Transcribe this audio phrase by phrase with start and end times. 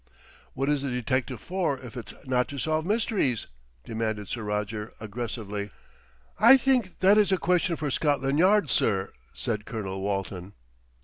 [0.55, 3.45] "What is the detective for if it's not to solve mysteries?"
[3.85, 5.69] demanded Sir Roger aggressively.
[6.39, 10.53] "I think that is a question for Scotland Yard, sir," said Colonel Walton.